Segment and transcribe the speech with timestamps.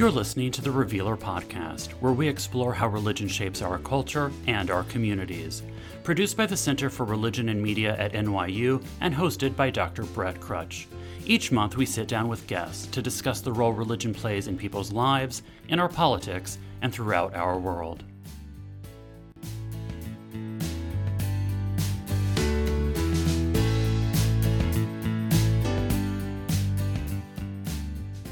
[0.00, 4.70] You're listening to the Revealer Podcast, where we explore how religion shapes our culture and
[4.70, 5.62] our communities.
[6.04, 10.04] Produced by the Center for Religion and Media at NYU and hosted by Dr.
[10.04, 10.86] Brett Krutzsch.
[11.26, 14.90] Each month, we sit down with guests to discuss the role religion plays in people's
[14.90, 18.02] lives, in our politics, and throughout our world.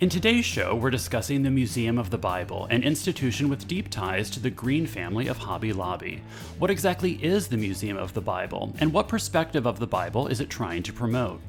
[0.01, 4.31] In today's show, we're discussing the Museum of the Bible, an institution with deep ties
[4.31, 6.23] to the Green family of Hobby Lobby.
[6.61, 10.41] What exactly is the Museum of the Bible, and what perspective of the Bible is
[10.41, 11.41] it trying to promote?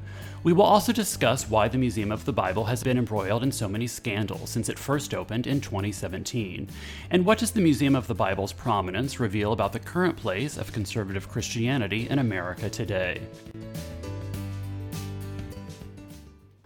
[0.42, 3.68] We will also discuss why the Museum of the Bible has been embroiled in so
[3.68, 6.68] many scandals since it first opened in 2017.
[7.12, 10.72] And what does the Museum of the Bible's prominence reveal about the current place of
[10.72, 13.20] conservative Christianity in America today?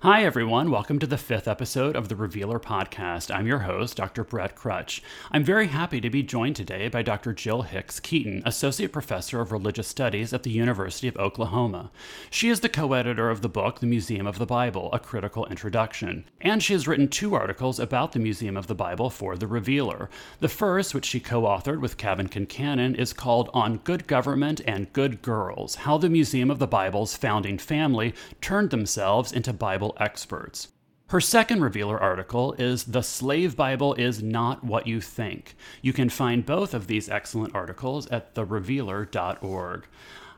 [0.05, 0.71] Hi, everyone.
[0.71, 3.35] Welcome to the fifth episode of the Revealer Podcast.
[3.35, 4.23] I'm your host, Dr.
[4.23, 5.01] Brett Krutzsch.
[5.30, 7.33] I'm very happy to be joined today by Dr.
[7.33, 11.91] Jill Hicks Keeton, Associate Professor of Religious Studies at the University of Oklahoma.
[12.29, 15.46] She is the co editor of the book, The Museum of the Bible A Critical
[15.46, 16.27] Introduction.
[16.39, 20.11] And she has written two articles about the Museum of the Bible for The Revealer.
[20.41, 24.93] The first, which she co authored with Cavan Concannon, is called On Good Government and
[24.93, 30.68] Good Girls How the Museum of the Bible's Founding Family Turned Themselves into Bible experts.
[31.09, 35.54] Her second revealer article is The Slave Bible is Not What You Think.
[35.82, 39.87] You can find both of these excellent articles at therevealer.org.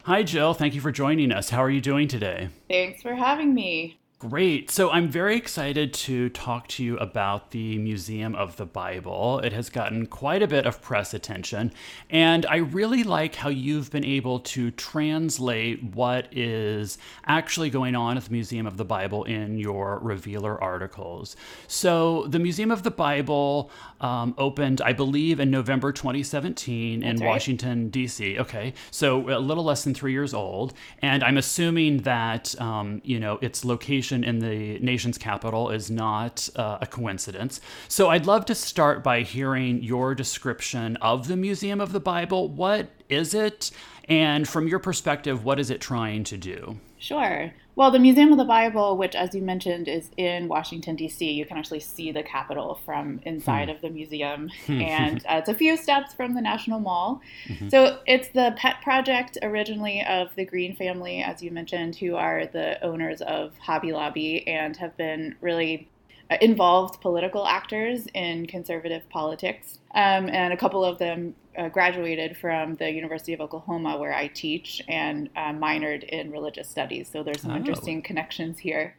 [0.03, 0.55] Hi, Jill.
[0.55, 1.51] Thank you for joining us.
[1.51, 2.49] How are you doing today?
[2.69, 3.99] Thanks for having me.
[4.19, 4.71] Great.
[4.71, 9.41] So I'm very excited to talk to you about the Museum of the Bible.
[9.41, 11.71] It has gotten quite a bit of press attention,
[12.09, 18.17] and I really like how you've been able to translate what is actually going on
[18.17, 21.37] at the Museum of the Bible in your Revealer articles.
[21.69, 23.71] So the Museum of the Bible
[24.01, 27.29] um, opened, I believe, in November 2017 That's in right.
[27.29, 28.39] Washington, D.C.
[28.39, 33.21] Okay, so a little less than three years old, and I'm assuming that um, you
[33.21, 37.61] know its location location in the nation's capital is not uh, a coincidence.
[37.89, 42.49] So I'd love to start by hearing your description of the Museum of the Bible.
[42.49, 43.71] What is it?
[44.09, 46.79] And from your perspective, what is it trying to do?
[46.99, 47.53] Sure.
[47.75, 51.45] Well, the Museum of the Bible, which, as you mentioned, is in Washington, D.C., you
[51.45, 53.75] can actually see the Capitol from inside hmm.
[53.75, 54.51] of the museum.
[54.69, 57.21] And uh, it's a few steps from the National Mall.
[57.49, 57.69] Mm-hmm.
[57.69, 62.47] So it's the pet project originally of the Green family, as you mentioned, who are
[62.47, 65.89] the owners of Hobby Lobby and have been really
[66.31, 69.79] uh, involved political actors in conservative politics.
[69.95, 74.29] Um, and a couple of them uh, graduated from the University of Oklahoma, where I
[74.29, 77.09] teach, and uh, minored in religious studies.
[77.13, 77.57] So there's some oh.
[77.57, 78.97] interesting connections here.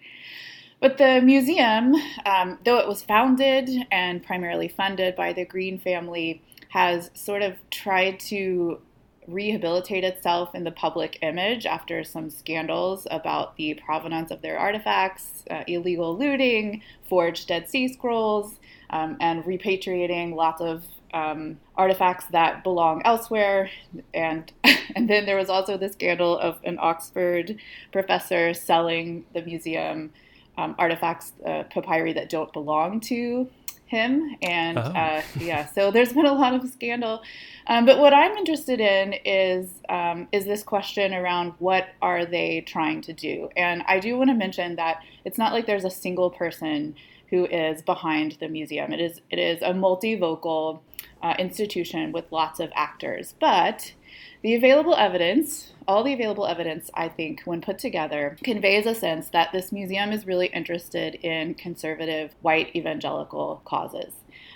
[0.80, 6.44] But the museum, um, though it was founded and primarily funded by the Green family,
[6.70, 8.80] has sort of tried to
[9.28, 15.44] rehabilitate itself in the public image after some scandals about the provenance of their artifacts,
[15.52, 18.56] uh, illegal looting, forged Dead Sea Scrolls,
[18.90, 23.70] um, and repatriating lots of um, artifacts that belong elsewhere.
[24.14, 24.52] And
[24.96, 27.58] and then there was also the scandal of an Oxford
[27.92, 30.12] professor selling the museum
[30.58, 33.48] um, artifacts, uh, papyri that don't belong to
[33.86, 34.36] him.
[34.42, 34.82] And oh.
[34.82, 37.22] uh, yeah, so there's been a lot of scandal.
[37.68, 42.62] Um, but what I'm interested in is um, is this question around what are they
[42.62, 43.50] trying to do?
[43.56, 46.96] And I do want to mention that it's not like there's a single person
[47.30, 48.94] who is behind the museum.
[48.94, 50.80] It is it is a multivocal
[51.22, 53.34] uh, institution with lots of actors.
[53.40, 53.94] But
[54.42, 59.30] the available evidence, all the available evidence, I think, when put together, conveys a sense
[59.30, 64.14] that this museum is really interested in conservative white evangelical causes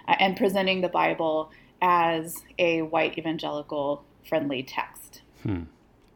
[0.07, 1.51] uh, and presenting the Bible
[1.81, 5.22] as a white evangelical friendly text.
[5.43, 5.63] Hmm.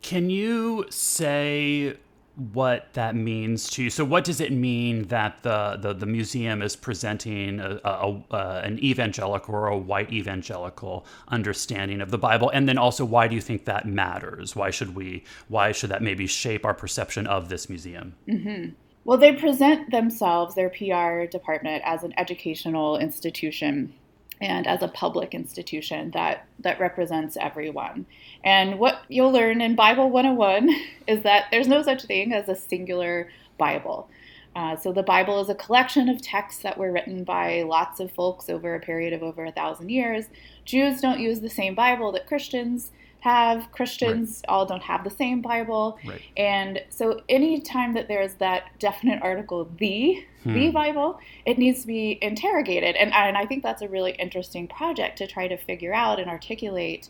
[0.01, 1.97] Can you say
[2.35, 3.89] what that means to you.
[3.89, 8.61] So, what does it mean that the the, the museum is presenting a, a, a,
[8.63, 13.35] an evangelical or a white evangelical understanding of the Bible, and then also why do
[13.35, 14.55] you think that matters?
[14.55, 15.23] Why should we?
[15.47, 18.15] Why should that maybe shape our perception of this museum?
[18.27, 18.73] Mm-hmm.
[19.05, 23.93] Well, they present themselves, their PR department, as an educational institution
[24.41, 28.05] and as a public institution that that represents everyone.
[28.43, 30.69] And what you'll learn in Bible 101
[31.07, 34.09] is that there's no such thing as a singular Bible.
[34.55, 38.11] Uh, so the Bible is a collection of texts that were written by lots of
[38.11, 40.25] folks over a period of over a thousand years.
[40.63, 42.91] Jews don't use the same Bible that Christians
[43.25, 43.71] have.
[43.71, 44.53] Christians right.
[44.53, 45.97] all don't have the same Bible.
[46.05, 46.21] Right.
[46.37, 50.53] And so anytime that there's that definite article, the, hmm.
[50.53, 52.95] the Bible, it needs to be interrogated.
[52.95, 56.29] And, and I think that's a really interesting project to try to figure out and
[56.29, 57.09] articulate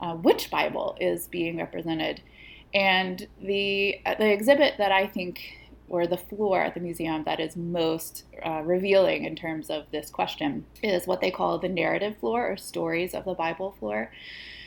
[0.00, 2.22] uh, which Bible is being represented.
[2.72, 5.58] And the, the exhibit that I think
[5.88, 10.10] or the floor at the museum that is most uh, revealing in terms of this
[10.10, 14.10] question is what they call the narrative floor or stories of the Bible floor.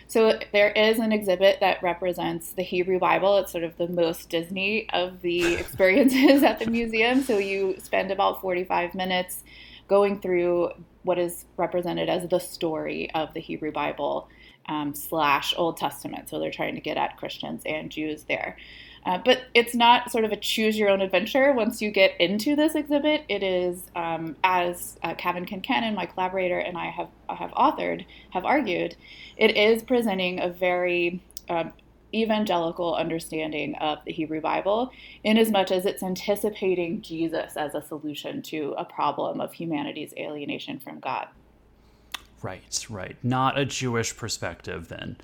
[0.09, 3.37] So there is an exhibit that represents the Hebrew Bible.
[3.37, 7.21] It's sort of the most Disney of the experiences at the museum.
[7.21, 9.43] So you spend about 45 minutes
[9.87, 10.71] going through
[11.03, 14.27] what is represented as the story of the Hebrew Bible
[14.65, 16.27] um, slash Old Testament.
[16.27, 18.57] So they're trying to get at Christians and Jews there.
[19.05, 22.55] Uh, but it's not sort of a choose your own adventure once you get into
[22.55, 23.23] this exhibit.
[23.29, 28.45] It is, um, as uh, Cavan Concannon, my collaborator, and I have, have authored, have
[28.45, 28.95] argued,
[29.37, 31.73] it is presenting a very um,
[32.13, 34.91] evangelical understanding of the Hebrew Bible,
[35.23, 40.13] in as much as it's anticipating Jesus as a solution to a problem of humanity's
[40.17, 41.27] alienation from God.
[42.41, 43.17] Right, right.
[43.23, 45.17] Not a Jewish perspective, then.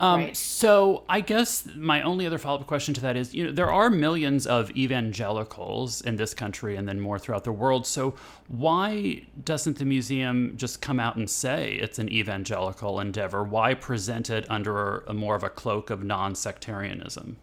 [0.00, 0.36] Um, right.
[0.36, 3.70] So I guess my only other follow up question to that is, you know, there
[3.70, 7.86] are millions of evangelicals in this country and then more throughout the world.
[7.86, 8.14] So
[8.48, 13.44] why doesn't the museum just come out and say it's an evangelical endeavor?
[13.44, 17.36] Why present it under a more of a cloak of non sectarianism?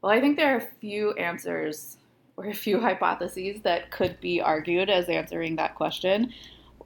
[0.00, 1.98] Well, I think there are a few answers
[2.38, 6.32] or a few hypotheses that could be argued as answering that question.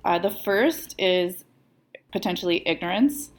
[0.05, 1.45] Uh, the first is
[2.11, 3.31] potentially ignorance.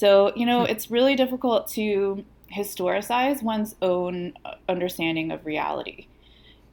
[0.00, 6.06] So, you know, it's really difficult to historicize one's own uh, understanding of reality.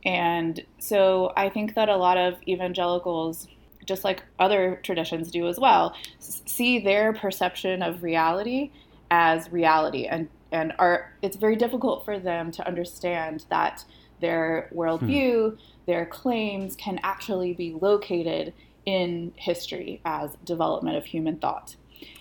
[0.05, 3.49] And so I think that a lot of evangelicals,
[3.85, 8.71] just like other traditions do as well, see their perception of reality
[9.11, 13.83] as reality and and are it's very difficult for them to understand that
[14.21, 15.57] their worldview, hmm.
[15.85, 18.53] their claims can actually be located
[18.85, 21.75] in history as development of human thought.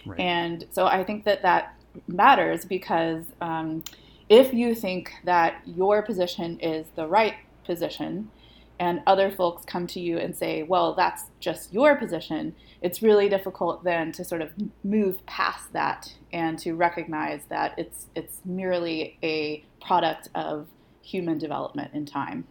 [0.04, 0.20] Right.
[0.20, 1.74] And so I think that that
[2.08, 3.84] matters because um,
[4.28, 7.34] if you think that your position is the right
[7.64, 8.30] position,
[8.78, 13.28] and other folks come to you and say, well, that's just your position, it's really
[13.28, 14.52] difficult then to sort of
[14.84, 20.66] move past that and to recognize that it's, it's merely a product of
[21.02, 22.44] human development in time,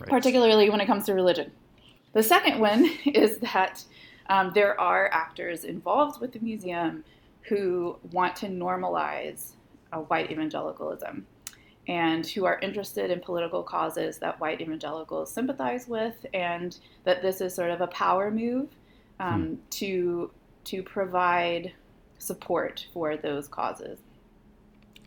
[0.00, 0.10] right.
[0.10, 1.50] particularly when it comes to religion.
[2.12, 3.84] The second one is that
[4.28, 7.04] um, there are actors involved with the museum
[7.42, 9.52] who want to normalize
[9.92, 11.26] uh, white evangelicalism
[11.86, 17.42] and who are interested in political causes that white evangelicals sympathize with, and that this
[17.42, 18.68] is sort of a power move
[19.20, 19.54] um, hmm.
[19.70, 20.30] to
[20.64, 21.72] to provide
[22.18, 23.98] support for those causes.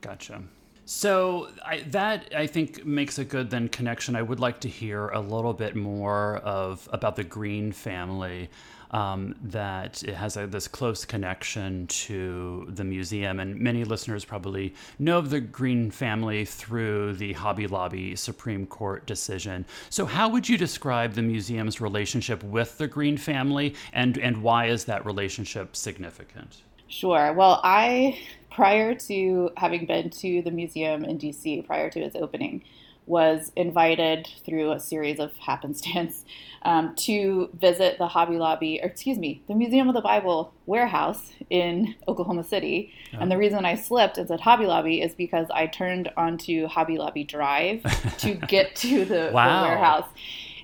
[0.01, 0.43] Gotcha.
[0.85, 4.15] So I, that I think makes a good then connection.
[4.15, 8.49] I would like to hear a little bit more of about the Green family
[8.92, 13.39] um, that it has a, this close connection to the museum.
[13.39, 19.06] And many listeners probably know of the Green family through the Hobby Lobby Supreme Court
[19.06, 19.66] decision.
[19.89, 24.68] So, how would you describe the museum's relationship with the Green family, and, and why
[24.68, 26.62] is that relationship significant?
[26.88, 27.34] Sure.
[27.34, 28.18] Well, I,
[28.50, 32.63] prior to having been to the museum in DC, prior to its opening,
[33.07, 36.25] was invited through a series of happenstance
[36.63, 41.31] um, to visit the Hobby Lobby, or excuse me, the Museum of the Bible warehouse
[41.50, 42.93] in Oklahoma City.
[43.13, 43.20] Oh.
[43.22, 46.98] And the reason I slipped and said Hobby Lobby is because I turned onto Hobby
[46.98, 47.84] Lobby Drive
[48.17, 49.62] to get to the, wow.
[49.62, 50.10] the warehouse.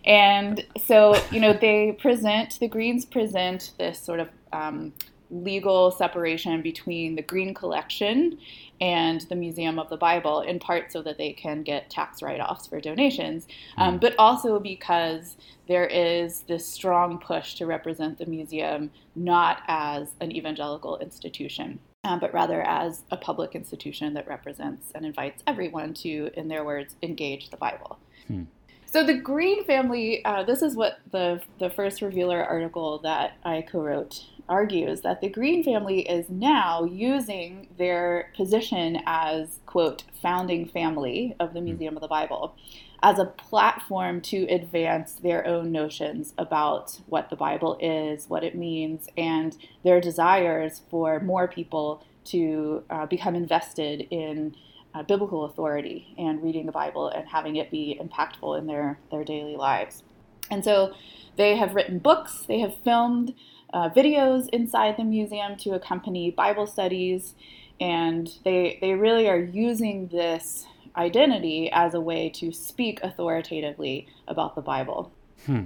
[0.06, 4.91] And so, you know, they present, the Greens present this sort of um,
[5.32, 8.38] legal separation between the Green Collection
[8.84, 12.42] and the Museum of the Bible, in part so that they can get tax write
[12.42, 13.48] offs for donations,
[13.78, 14.00] um, hmm.
[14.00, 15.38] but also because
[15.70, 21.80] there is this strong push to represent the museum not as an evangelical institution.
[22.04, 26.66] Um, but rather as a public institution that represents and invites everyone to, in their
[26.66, 27.98] words, engage the Bible.
[28.28, 28.44] Hmm.
[28.93, 33.63] So the Green family, uh, this is what the the first Revealer article that I
[33.63, 41.35] co-wrote argues that the Green family is now using their position as, quote, founding family
[41.39, 41.65] of the hmm.
[41.65, 42.55] Museum of the Bible
[43.01, 48.53] as a platform to advance their own notions about what the Bible is, what it
[48.53, 54.55] means, and their desires for more people to uh, become invested in
[54.93, 59.23] uh, biblical authority and reading the Bible and having it be impactful in their, their
[59.23, 60.03] daily lives.
[60.51, 60.93] And so
[61.35, 63.33] they have written books, they have filmed
[63.73, 67.33] uh, videos inside the museum to accompany Bible studies.
[67.79, 74.55] And they, they really are using this identity as a way to speak authoritatively about
[74.55, 75.12] the Bible.
[75.45, 75.63] Hmm.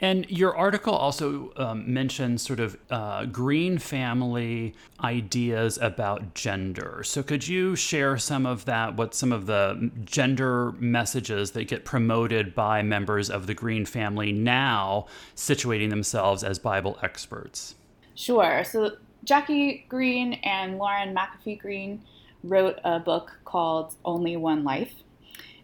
[0.00, 7.02] And your article also um, mentions sort of uh, green family ideas about gender.
[7.02, 8.96] So, could you share some of that?
[8.96, 14.30] What some of the gender messages that get promoted by members of the green family
[14.30, 17.74] now, situating themselves as Bible experts?
[18.14, 18.62] Sure.
[18.62, 22.02] So, Jackie Green and Lauren McAfee Green
[22.44, 24.94] wrote a book called Only One Life,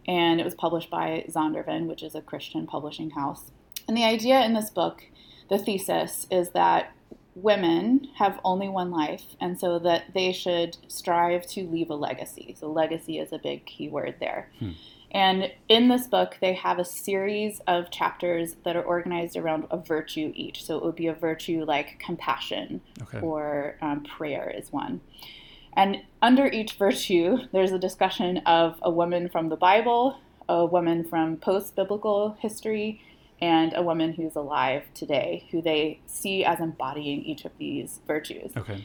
[0.09, 3.53] and it was published by Zondervan, which is a Christian publishing house.
[3.87, 5.05] And the idea in this book,
[5.49, 6.93] the thesis, is that
[7.35, 12.55] women have only one life, and so that they should strive to leave a legacy.
[12.59, 14.51] So, legacy is a big key word there.
[14.59, 14.71] Hmm.
[15.11, 19.77] And in this book, they have a series of chapters that are organized around a
[19.77, 20.65] virtue each.
[20.65, 23.21] So, it would be a virtue like compassion okay.
[23.21, 25.01] or um, prayer, is one.
[25.77, 31.05] And under each virtue, there's a discussion of a woman from the Bible, a woman
[31.05, 33.03] from post biblical history,
[33.45, 38.51] and a woman who's alive today who they see as embodying each of these virtues.
[38.57, 38.83] Okay.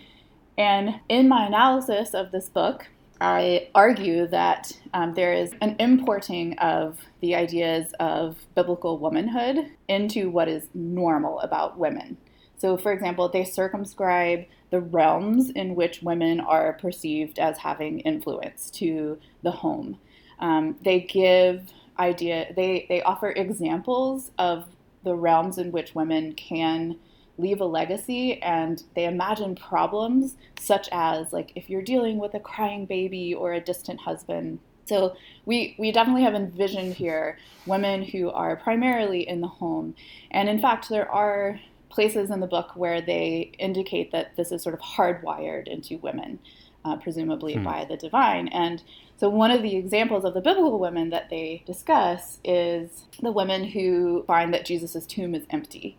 [0.58, 2.88] And in my analysis of this book,
[3.22, 10.30] I argue that um, there is an importing of the ideas of biblical womanhood into
[10.30, 12.18] what is normal about women.
[12.58, 18.70] So, for example, they circumscribe the realms in which women are perceived as having influence
[18.72, 19.98] to the home.
[20.40, 24.66] Um, they give idea they they offer examples of
[25.04, 26.98] the realms in which women can
[27.38, 32.40] leave a legacy and they imagine problems such as like if you're dealing with a
[32.40, 34.60] crying baby or a distant husband.
[34.86, 35.16] So
[35.46, 39.96] we we definitely have envisioned here women who are primarily in the home.
[40.32, 44.62] And in fact there are places in the book where they indicate that this is
[44.62, 46.40] sort of hardwired into women
[46.86, 47.64] uh, presumably hmm.
[47.64, 48.84] by the divine and
[49.20, 53.66] so, one of the examples of the biblical women that they discuss is the women
[53.66, 55.98] who find that Jesus' tomb is empty.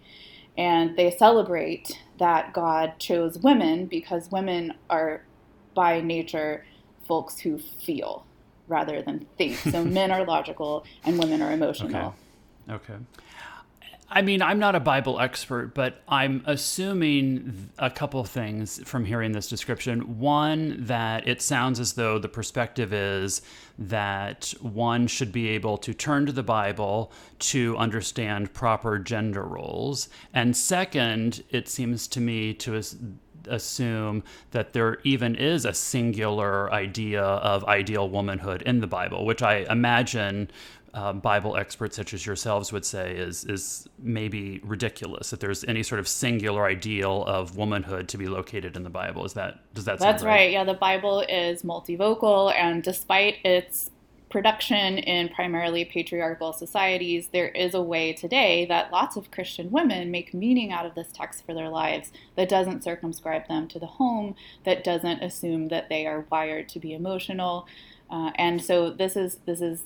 [0.57, 5.23] And they celebrate that God chose women because women are,
[5.75, 6.65] by nature,
[7.07, 8.25] folks who feel
[8.69, 9.57] rather than think.
[9.57, 12.15] So, men are logical and women are emotional.
[12.67, 12.95] Okay.
[12.95, 13.05] okay.
[14.13, 19.31] I mean, I'm not a Bible expert, but I'm assuming a couple things from hearing
[19.31, 20.19] this description.
[20.19, 23.41] One, that it sounds as though the perspective is
[23.79, 30.09] that one should be able to turn to the Bible to understand proper gender roles.
[30.35, 32.83] And second, it seems to me to
[33.49, 39.43] assume that there even is a singular idea of ideal womanhood in the Bible, which
[39.43, 40.51] I imagine
[40.95, 45.83] uh, Bible experts such as yourselves would say is is maybe ridiculous that there's any
[45.83, 49.25] sort of singular ideal of womanhood to be located in the Bible.
[49.25, 49.99] Is that does that?
[49.99, 50.31] That's right?
[50.31, 50.51] right?
[50.51, 53.91] Yeah, the Bible is multivocal, and despite its
[54.31, 60.11] production in primarily patriarchal societies, there is a way today that lots of Christian women
[60.11, 63.87] make meaning out of this text for their lives that doesn't circumscribe them to the
[63.87, 67.67] home, that doesn't assume that they are wired to be emotional.
[68.09, 69.83] Uh, and so this is this is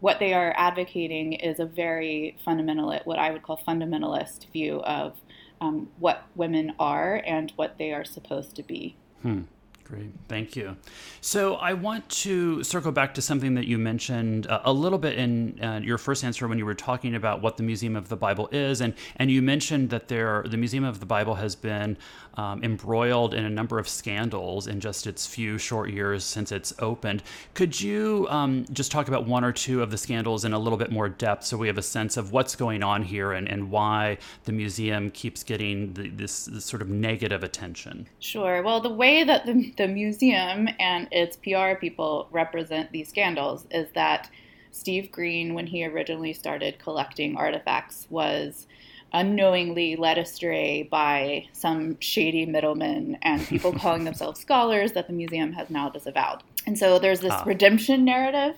[0.00, 5.16] what they are advocating is a very fundamental, what I would call fundamentalist view of
[5.60, 8.96] um, what women are and what they are supposed to be.
[9.22, 9.42] Hmm.
[9.88, 10.76] Great, thank you.
[11.22, 15.18] So I want to circle back to something that you mentioned uh, a little bit
[15.18, 18.16] in uh, your first answer when you were talking about what the Museum of the
[18.16, 21.96] Bible is, and and you mentioned that there the Museum of the Bible has been
[22.38, 26.72] um, embroiled in a number of scandals in just its few short years since it's
[26.78, 27.22] opened.
[27.54, 30.78] Could you um, just talk about one or two of the scandals in a little
[30.78, 33.70] bit more depth so we have a sense of what's going on here and, and
[33.70, 38.06] why the museum keeps getting the, this, this sort of negative attention?
[38.20, 38.62] Sure.
[38.62, 43.88] Well, the way that the, the museum and its PR people represent these scandals is
[43.94, 44.28] that
[44.72, 48.66] Steve Green, when he originally started collecting artifacts, was
[49.12, 55.52] unknowingly led astray by some shady middlemen and people calling themselves scholars that the museum
[55.52, 56.42] has now disavowed.
[56.66, 57.44] And so there's this ah.
[57.46, 58.56] redemption narrative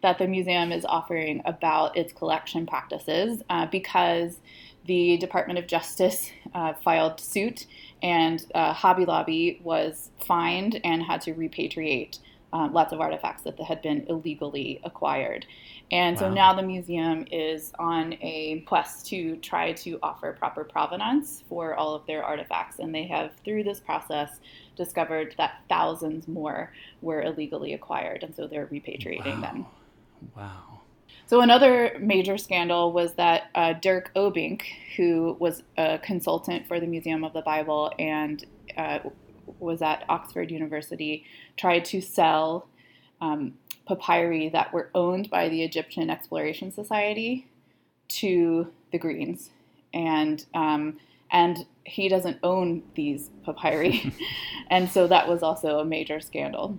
[0.00, 4.38] that the museum is offering about its collection practices uh, because
[4.86, 7.66] the Department of Justice uh, filed suit
[8.02, 12.18] and uh, Hobby Lobby was fined and had to repatriate
[12.52, 15.46] um, lots of artifacts that had been illegally acquired.
[15.90, 16.20] And wow.
[16.20, 21.74] so now the museum is on a quest to try to offer proper provenance for
[21.74, 22.78] all of their artifacts.
[22.78, 24.40] And they have, through this process,
[24.76, 28.22] discovered that thousands more were illegally acquired.
[28.22, 29.40] And so they're repatriating wow.
[29.40, 29.66] them.
[30.36, 30.71] Wow.
[31.32, 34.64] So another major scandal was that uh, Dirk Obbink,
[34.98, 38.44] who was a consultant for the Museum of the Bible and
[38.76, 38.98] uh,
[39.58, 41.24] was at Oxford University
[41.56, 42.68] tried to sell
[43.22, 43.54] um,
[43.88, 47.48] papyri that were owned by the Egyptian Exploration Society
[48.08, 49.48] to the Greens,
[49.94, 50.98] and um,
[51.30, 54.12] and he doesn't own these papyri,
[54.70, 56.78] and so that was also a major scandal.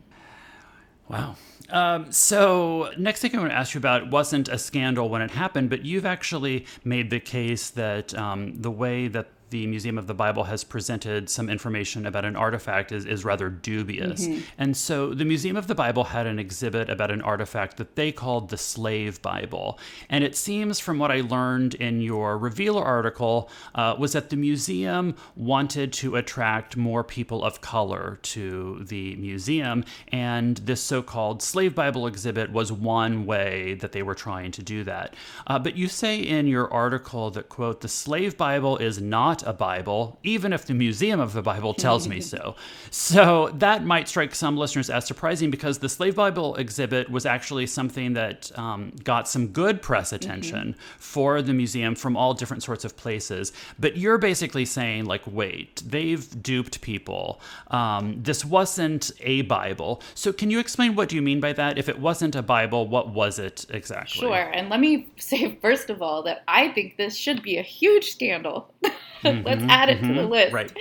[1.13, 1.35] Wow.
[1.69, 5.29] Um, so next thing I want to ask you about wasn't a scandal when it
[5.29, 10.07] happened, but you've actually made the case that um, the way that the Museum of
[10.07, 14.25] the Bible has presented some information about an artifact is, is rather dubious.
[14.25, 14.41] Mm-hmm.
[14.57, 18.11] And so the Museum of the Bible had an exhibit about an artifact that they
[18.11, 19.77] called the Slave Bible.
[20.09, 24.37] And it seems from what I learned in your Revealer article uh, was that the
[24.37, 29.85] museum wanted to attract more people of color to the museum.
[30.11, 34.63] And this so called Slave Bible exhibit was one way that they were trying to
[34.63, 35.13] do that.
[35.45, 39.53] Uh, but you say in your article that, quote, the Slave Bible is not a
[39.53, 42.55] Bible, even if the Museum of the Bible tells me so.
[42.89, 47.67] So that might strike some listeners as surprising because the Slave Bible exhibit was actually
[47.67, 50.15] something that um, got some good press mm-hmm.
[50.15, 50.99] attention mm-hmm.
[50.99, 53.51] for the museum from all different sorts of places.
[53.79, 57.39] But you're basically saying, like, wait, they've duped people.
[57.67, 60.01] Um, this wasn't a Bible.
[60.15, 61.77] So can you explain what do you mean by that?
[61.77, 64.21] If it wasn't a Bible, what was it exactly?
[64.21, 64.51] Sure.
[64.53, 68.11] And let me say, first of all, that I think this should be a huge
[68.11, 68.73] scandal.
[69.33, 70.31] Mm-hmm, Let's add it mm-hmm, to the mm-hmm.
[70.31, 70.53] list.
[70.53, 70.77] Right.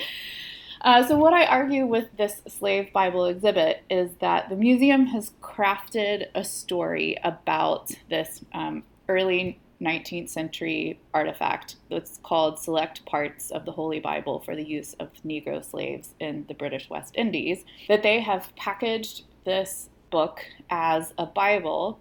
[0.80, 5.30] Uh, so, what I argue with this slave Bible exhibit is that the museum has
[5.40, 13.64] crafted a story about this um, early 19th century artifact that's called Select Parts of
[13.64, 17.64] the Holy Bible for the Use of Negro Slaves in the British West Indies.
[17.88, 21.98] That they have packaged this book as a Bible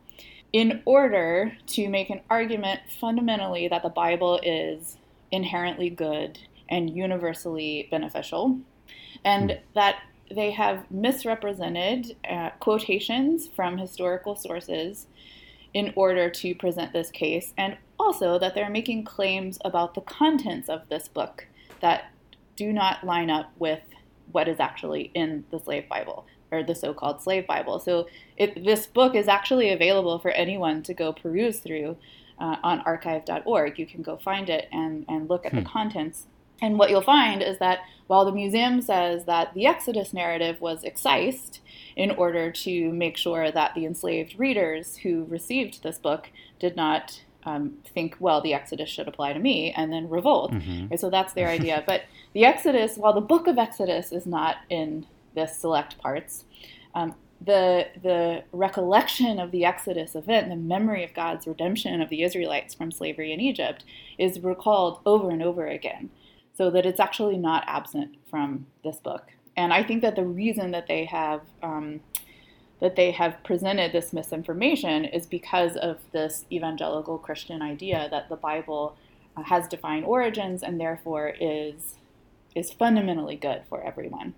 [0.53, 4.97] in order to make an argument fundamentally that the Bible is
[5.31, 8.59] inherently good and universally beneficial,
[9.23, 9.57] and hmm.
[9.73, 9.97] that
[10.29, 15.07] they have misrepresented uh, quotations from historical sources
[15.73, 20.69] in order to present this case, and also that they're making claims about the contents
[20.69, 21.47] of this book
[21.81, 22.11] that
[22.55, 23.81] do not line up with
[24.31, 27.79] what is actually in the slave Bible or the so called slave Bible.
[27.79, 31.97] So, it, this book is actually available for anyone to go peruse through
[32.41, 33.77] uh, on archive.org.
[33.77, 35.59] You can go find it and, and look at hmm.
[35.59, 36.25] the contents.
[36.61, 40.83] And what you'll find is that while the museum says that the Exodus narrative was
[40.83, 41.59] excised
[41.95, 47.21] in order to make sure that the enslaved readers who received this book did not
[47.43, 50.51] um, think, well, the Exodus should apply to me, and then revolt.
[50.51, 50.87] Mm-hmm.
[50.89, 51.83] Right, so that's their idea.
[51.87, 56.45] but the Exodus, while the book of Exodus is not in this select parts,
[56.93, 62.23] um, the the recollection of the Exodus event, the memory of God's redemption of the
[62.23, 63.83] Israelites from slavery in Egypt,
[64.17, 66.11] is recalled over and over again,
[66.53, 69.31] so that it's actually not absent from this book.
[69.57, 72.01] And I think that the reason that they have um,
[72.79, 78.35] that they have presented this misinformation is because of this evangelical Christian idea that the
[78.35, 78.97] Bible
[79.37, 81.95] uh, has divine origins and therefore is
[82.53, 84.33] is fundamentally good for everyone.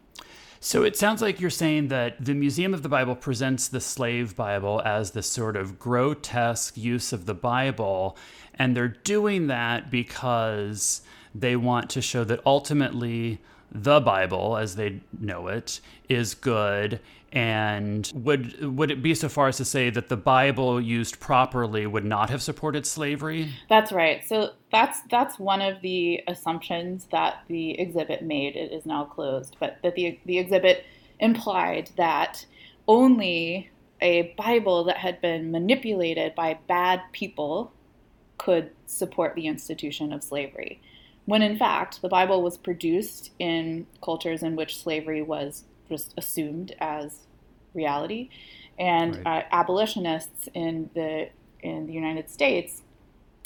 [0.65, 4.33] So it sounds like you're saying that the Museum of the Bible presents the slave
[4.33, 8.15] Bible as this sort of grotesque use of the Bible,
[8.55, 11.01] and they're doing that because
[11.35, 13.41] they want to show that ultimately
[13.73, 16.99] the Bible, as they know it, is good
[17.33, 21.87] and would would it be so far as to say that the Bible used properly
[21.87, 23.49] would not have supported slavery?
[23.69, 24.23] That's right.
[24.23, 28.55] So that's that's one of the assumptions that the exhibit made.
[28.55, 30.85] It is now closed, but that the the exhibit
[31.19, 32.45] implied that
[32.87, 37.73] only a Bible that had been manipulated by bad people
[38.37, 40.81] could support the institution of slavery.
[41.25, 46.75] When in fact, the Bible was produced in cultures in which slavery was just assumed
[46.79, 47.19] as
[47.73, 48.29] reality.
[48.77, 49.43] And right.
[49.43, 51.29] uh, abolitionists in the
[51.61, 52.81] in the United States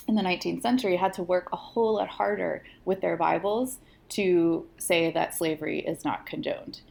[0.08, 4.66] in the 19th century had to work a whole lot harder with their Bibles to
[4.78, 6.82] say that slavery is not condoned.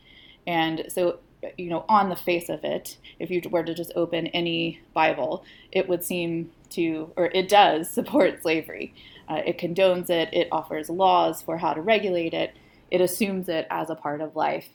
[0.46, 1.18] And so,
[1.56, 5.44] you know, on the face of it, if you were to just open any Bible,
[5.72, 8.94] it would seem to, or it does support slavery.
[9.28, 12.54] Uh, it condones it, it offers laws for how to regulate it,
[12.90, 14.68] it assumes it as a part of life.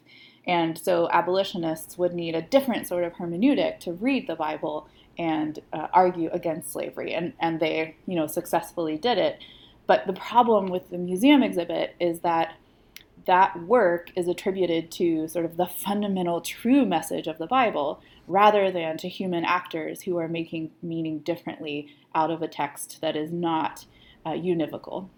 [0.47, 4.87] And so abolitionists would need a different sort of hermeneutic to read the Bible
[5.17, 7.13] and uh, argue against slavery.
[7.13, 9.39] And, and they, you know, successfully did it.
[9.87, 12.55] But the problem with the museum exhibit is that
[13.25, 18.71] that work is attributed to sort of the fundamental true message of the Bible rather
[18.71, 23.31] than to human actors who are making meaning differently out of a text that is
[23.31, 23.85] not
[24.25, 25.09] uh, univocal.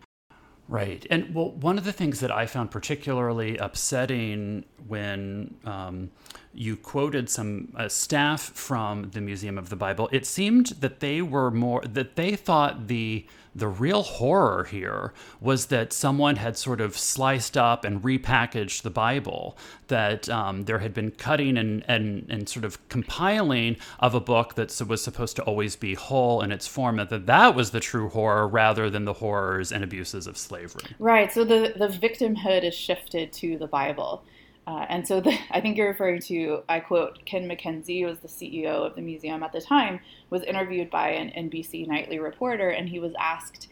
[0.69, 1.05] Right.
[1.09, 6.11] And well, one of the things that I found particularly upsetting when um,
[6.53, 11.21] you quoted some uh, staff from the Museum of the Bible, it seemed that they
[11.21, 16.81] were more, that they thought the the real horror here was that someone had sort
[16.81, 22.25] of sliced up and repackaged the Bible, that um, there had been cutting and, and,
[22.29, 26.51] and sort of compiling of a book that was supposed to always be whole in
[26.51, 30.37] its format, that that was the true horror rather than the horrors and abuses of
[30.37, 30.95] slavery.
[30.99, 31.31] Right.
[31.31, 34.23] So the, the victimhood is shifted to the Bible.
[34.65, 38.19] Uh, and so the, I think you're referring to, I quote, Ken McKenzie, who was
[38.19, 39.99] the CEO of the museum at the time,
[40.30, 43.67] was interviewed by an NBC nightly reporter, and he was asked,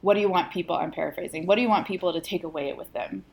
[0.00, 2.72] What do you want people, I'm paraphrasing, what do you want people to take away
[2.72, 3.24] with them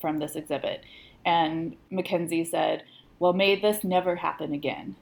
[0.00, 0.84] from this exhibit?
[1.24, 2.84] And McKenzie said,
[3.18, 4.96] Well, may this never happen again.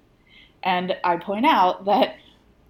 [0.63, 2.17] And I point out that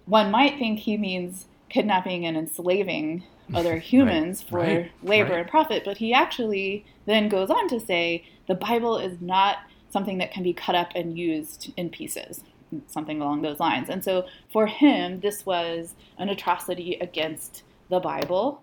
[0.05, 5.39] one might think he means kidnapping and enslaving other humans right, for right, labor right.
[5.41, 9.57] and profit, but he actually then goes on to say the Bible is not
[9.89, 12.43] something that can be cut up and used in pieces,
[12.87, 13.89] something along those lines.
[13.89, 18.61] And so for him, this was an atrocity against the Bible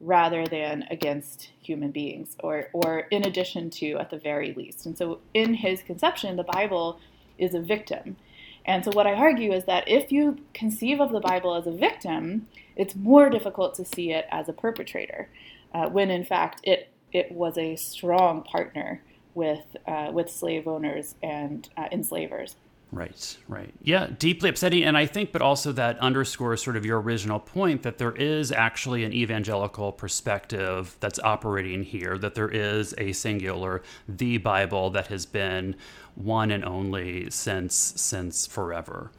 [0.00, 4.84] rather than against human beings, or, or in addition to, at the very least.
[4.84, 6.98] And so in his conception, the Bible
[7.38, 8.16] is a victim.
[8.64, 11.72] And so, what I argue is that if you conceive of the Bible as a
[11.72, 15.28] victim, it's more difficult to see it as a perpetrator,
[15.74, 19.02] uh, when in fact it it was a strong partner
[19.34, 22.56] with uh, with slave owners and uh, enslavers.
[22.92, 23.72] Right, right.
[23.82, 24.84] Yeah, deeply upsetting.
[24.84, 28.52] And I think, but also that underscores sort of your original point that there is
[28.52, 35.06] actually an evangelical perspective that's operating here, that there is a singular, the Bible that
[35.06, 35.74] has been
[36.16, 39.10] one and only since since forever.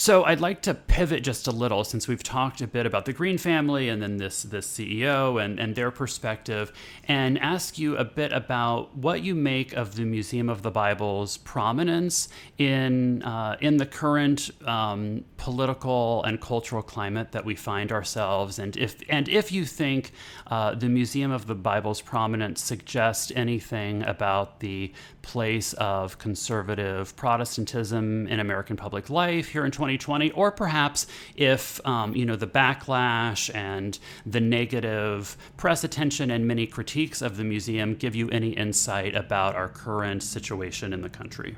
[0.00, 3.12] So I'd like to pivot just a little since we've talked a bit about the
[3.12, 6.72] Green family and then this this CEO and, and their perspective
[7.06, 11.36] and ask you a bit about what you make of the Museum of the Bible's
[11.36, 18.58] prominence in uh, in the current um, political and cultural climate that we find ourselves
[18.58, 20.12] and if and if you think
[20.46, 28.26] uh, the Museum of the Bible's prominence suggests anything about the place of conservative Protestantism
[28.28, 32.46] in American public life here in 20 2020, or perhaps if um, you know the
[32.46, 38.50] backlash and the negative press attention and many critiques of the museum give you any
[38.50, 41.56] insight about our current situation in the country.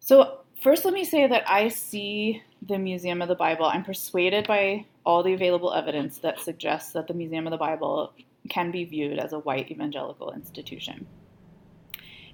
[0.00, 3.66] So first, let me say that I see the Museum of the Bible.
[3.66, 8.12] I'm persuaded by all the available evidence that suggests that the Museum of the Bible
[8.48, 11.06] can be viewed as a white evangelical institution.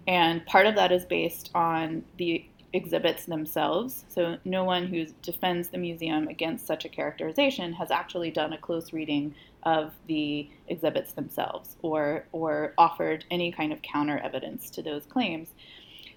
[0.07, 4.05] And part of that is based on the exhibits themselves.
[4.09, 8.59] So no one who defends the museum against such a characterization has actually done a
[8.59, 14.83] close reading of the exhibits themselves or or offered any kind of counter evidence to
[14.83, 15.49] those claims.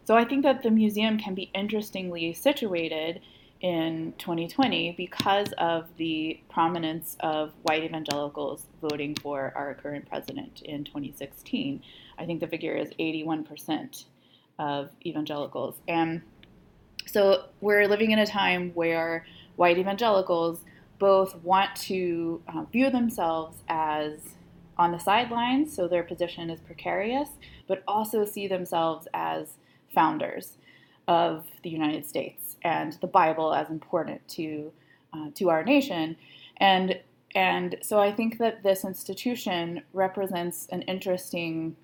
[0.05, 3.21] So I think that the museum can be interestingly situated
[3.61, 10.83] in 2020 because of the prominence of white evangelicals voting for our current president in
[10.83, 11.81] 2016.
[12.17, 14.05] I think the figure is 81%
[14.59, 15.75] of evangelicals.
[15.87, 16.21] And
[17.15, 19.25] so we're living in a time where
[19.55, 20.59] white evangelicals
[20.99, 24.19] both want to uh, view themselves as
[24.77, 27.29] on the sidelines, so their position is precarious,
[27.69, 29.53] but also see themselves as
[29.93, 30.57] founders
[31.07, 34.73] of the United States and the Bible as important to
[35.13, 36.17] uh, to our nation,
[36.57, 36.99] and
[37.33, 41.77] and so I think that this institution represents an interesting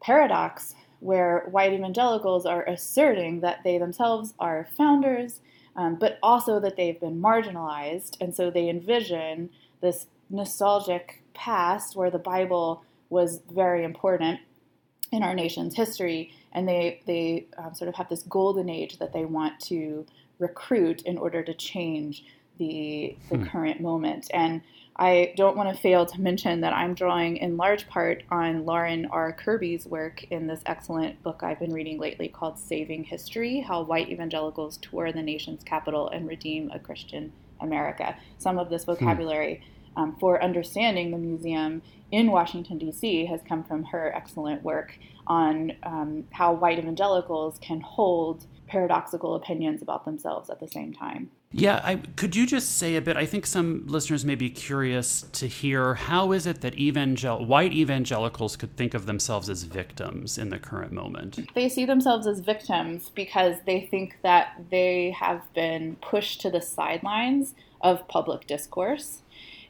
[0.00, 5.40] paradox where white evangelicals are asserting that they themselves are founders,
[5.76, 8.16] um, but also that they've been marginalized.
[8.20, 14.40] And so they envision this nostalgic past where the Bible was very important
[15.10, 19.12] in our nation's history, and they, they um, sort of have this golden age that
[19.12, 20.04] they want to
[20.38, 22.24] recruit in order to change
[22.58, 23.44] the, the hmm.
[23.44, 24.28] current moment.
[24.34, 24.62] And
[25.00, 29.06] I don't want to fail to mention that I'm drawing in large part on Lauren
[29.06, 29.32] R.
[29.32, 34.08] Kerby's work in this excellent book I've been reading lately called Saving History How White
[34.08, 38.16] Evangelicals Tour the Nation's Capital and Redeem a Christian America.
[38.38, 38.92] Some of this hmm.
[38.92, 39.62] vocabulary
[39.94, 40.02] hmm.
[40.02, 41.80] um, for understanding the museum
[42.10, 47.80] in Washington, D.C., has come from her excellent work on um, how white evangelicals can
[47.82, 51.30] hold paradoxical opinions about themselves at the same time.
[51.50, 53.16] Yeah, I, could you just say a bit?
[53.16, 57.72] I think some listeners may be curious to hear how is it that evangel- white
[57.72, 61.40] evangelicals could think of themselves as victims in the current moment?
[61.54, 66.60] They see themselves as victims because they think that they have been pushed to the
[66.60, 69.22] sidelines of public discourse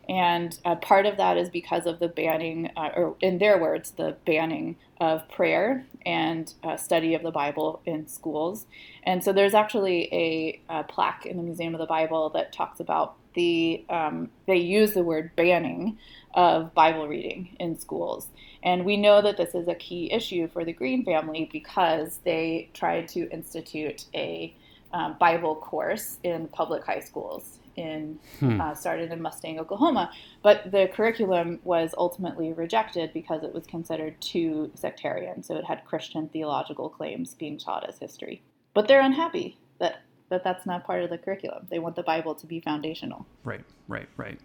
[0.08, 3.90] And uh, part of that is because of the banning, uh, or in their words,
[3.90, 8.64] the banning of prayer and uh, study of the Bible in schools.
[9.02, 12.80] And so there's actually a, a, plaque in the Museum of the Bible that talks
[12.80, 15.98] about the, um, they use the word banning
[16.34, 18.28] of Bible reading in schools.
[18.62, 22.70] And we know that this is a key issue for the Green family because they
[22.72, 24.54] tried to institute a
[24.92, 28.60] um, Bible course in public high schools in hmm.
[28.60, 30.10] uh, started in Mustang, Oklahoma,
[30.42, 35.42] but the curriculum was ultimately rejected because it was considered too sectarian.
[35.42, 38.42] So it had Christian theological claims being taught as history.
[38.74, 41.66] But they're unhappy that that that's not part of the curriculum.
[41.70, 43.26] They want the Bible to be foundational.
[43.44, 44.38] Right, right, right.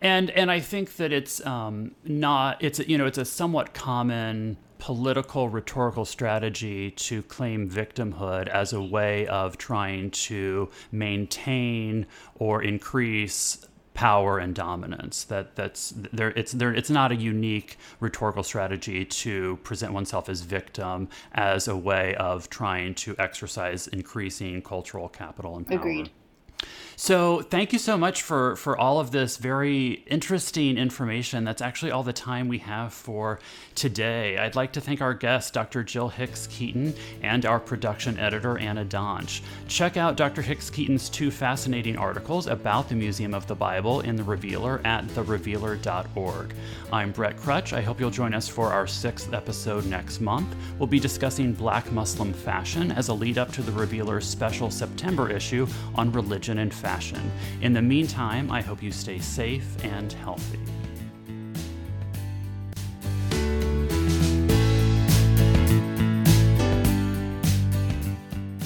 [0.00, 4.58] And and I think that it's um, not it's you know it's a somewhat common
[4.78, 13.66] political rhetorical strategy to claim victimhood as a way of trying to maintain or increase
[13.94, 15.24] power and dominance.
[15.24, 20.42] That that's there it's there it's not a unique rhetorical strategy to present oneself as
[20.42, 25.78] victim as a way of trying to exercise increasing cultural capital and power.
[25.78, 26.10] Agreed
[26.96, 31.44] so thank you so much for for all of this very interesting information.
[31.44, 33.40] That's actually all the time we have for
[33.74, 34.38] today.
[34.38, 35.82] I'd like to thank our guest, Dr.
[35.82, 39.40] Jill Hicks Keeton, and our production editor, Anna Donch.
[39.66, 40.42] Check out Dr.
[40.42, 45.06] Hicks Keeton's two fascinating articles about the Museum of the Bible in the Revealer at
[45.08, 46.54] therevealer.org.
[46.92, 47.72] I'm Brett Krutzsch.
[47.72, 50.54] I hope you'll join us for our sixth episode next month.
[50.78, 55.30] We'll be discussing Black Muslim fashion as a lead up to the Revealer's special September
[55.30, 57.30] issue on religion and fashion.
[57.60, 60.60] In the meantime, I hope you stay safe and healthy.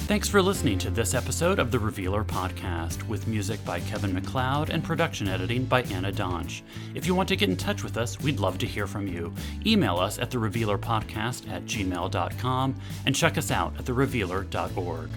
[0.09, 4.71] Thanks for listening to this episode of the Revealer Podcast with music by Kevin MacLeod
[4.71, 6.63] and production editing by Anna Donch.
[6.95, 9.31] If you want to get in touch with us, we'd love to hear from you.
[9.67, 15.09] Email us at therevealerpodcast at gmail.com and check us out at therevealer.org.